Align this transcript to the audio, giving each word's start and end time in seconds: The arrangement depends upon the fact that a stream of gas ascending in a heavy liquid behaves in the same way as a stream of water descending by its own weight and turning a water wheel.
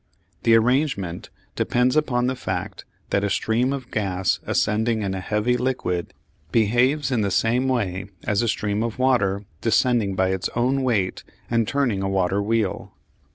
The 0.41 0.55
arrangement 0.55 1.29
depends 1.55 1.95
upon 1.95 2.25
the 2.25 2.35
fact 2.35 2.85
that 3.11 3.23
a 3.23 3.29
stream 3.29 3.71
of 3.71 3.91
gas 3.91 4.39
ascending 4.47 5.03
in 5.03 5.13
a 5.13 5.19
heavy 5.19 5.57
liquid 5.57 6.15
behaves 6.51 7.11
in 7.11 7.21
the 7.21 7.29
same 7.29 7.67
way 7.67 8.07
as 8.23 8.41
a 8.41 8.47
stream 8.47 8.81
of 8.81 8.97
water 8.97 9.45
descending 9.61 10.15
by 10.15 10.29
its 10.29 10.49
own 10.55 10.81
weight 10.81 11.23
and 11.51 11.67
turning 11.67 12.01
a 12.01 12.09
water 12.09 12.41
wheel. 12.41 12.95